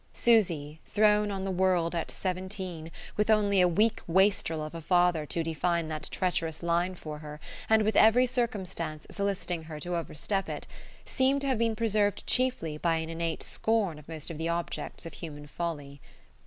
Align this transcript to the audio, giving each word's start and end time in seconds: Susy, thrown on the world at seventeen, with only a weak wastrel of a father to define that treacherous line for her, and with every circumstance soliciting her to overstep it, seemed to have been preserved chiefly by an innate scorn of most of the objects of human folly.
Susy, 0.13 0.79
thrown 0.83 1.29
on 1.29 1.43
the 1.43 1.51
world 1.51 1.93
at 1.93 2.09
seventeen, 2.09 2.89
with 3.15 3.29
only 3.29 3.61
a 3.61 3.67
weak 3.67 4.01
wastrel 4.07 4.65
of 4.65 4.73
a 4.73 4.81
father 4.81 5.27
to 5.27 5.43
define 5.43 5.87
that 5.89 6.07
treacherous 6.09 6.63
line 6.63 6.95
for 6.95 7.19
her, 7.19 7.39
and 7.69 7.83
with 7.83 7.95
every 7.95 8.25
circumstance 8.25 9.05
soliciting 9.11 9.61
her 9.61 9.79
to 9.79 9.95
overstep 9.95 10.49
it, 10.49 10.65
seemed 11.05 11.41
to 11.41 11.45
have 11.47 11.59
been 11.59 11.75
preserved 11.75 12.25
chiefly 12.25 12.79
by 12.79 12.95
an 12.95 13.09
innate 13.09 13.43
scorn 13.43 13.99
of 13.99 14.09
most 14.09 14.31
of 14.31 14.39
the 14.39 14.49
objects 14.49 15.05
of 15.05 15.13
human 15.13 15.45
folly. 15.45 16.01